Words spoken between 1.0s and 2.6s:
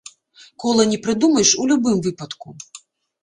прыдумаеш у любым выпадку.